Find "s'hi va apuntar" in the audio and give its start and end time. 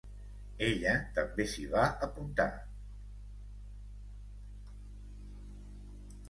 1.51-2.47